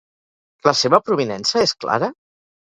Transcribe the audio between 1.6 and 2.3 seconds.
és clara?